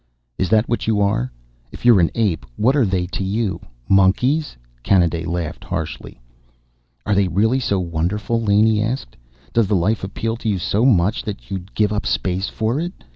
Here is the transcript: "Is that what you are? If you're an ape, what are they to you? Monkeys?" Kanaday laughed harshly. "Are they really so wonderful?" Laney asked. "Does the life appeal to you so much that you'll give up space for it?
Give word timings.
"Is 0.39 0.49
that 0.49 0.67
what 0.67 0.87
you 0.87 0.99
are? 0.99 1.31
If 1.71 1.85
you're 1.85 1.99
an 1.99 2.09
ape, 2.15 2.43
what 2.55 2.75
are 2.75 2.87
they 2.87 3.05
to 3.05 3.23
you? 3.23 3.61
Monkeys?" 3.87 4.57
Kanaday 4.83 5.27
laughed 5.27 5.63
harshly. 5.63 6.19
"Are 7.05 7.13
they 7.13 7.27
really 7.27 7.59
so 7.59 7.79
wonderful?" 7.79 8.41
Laney 8.41 8.81
asked. 8.81 9.15
"Does 9.53 9.67
the 9.67 9.75
life 9.75 10.03
appeal 10.03 10.37
to 10.37 10.49
you 10.49 10.57
so 10.57 10.85
much 10.85 11.21
that 11.25 11.51
you'll 11.51 11.65
give 11.75 11.93
up 11.93 12.07
space 12.07 12.49
for 12.49 12.79
it? 12.79 13.03